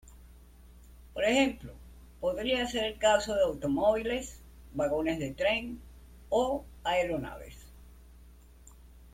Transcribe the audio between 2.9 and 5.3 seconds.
caso de automóviles, vagones de